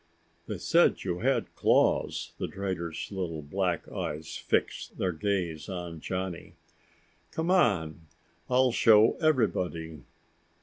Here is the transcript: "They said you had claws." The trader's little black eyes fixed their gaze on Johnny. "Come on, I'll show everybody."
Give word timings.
"They 0.47 0.57
said 0.57 1.03
you 1.03 1.19
had 1.19 1.53
claws." 1.53 2.31
The 2.39 2.47
trader's 2.47 3.11
little 3.11 3.43
black 3.43 3.87
eyes 3.87 4.35
fixed 4.35 4.97
their 4.97 5.11
gaze 5.11 5.69
on 5.69 5.99
Johnny. 5.99 6.55
"Come 7.29 7.51
on, 7.51 8.07
I'll 8.49 8.71
show 8.71 9.11
everybody." 9.17 9.99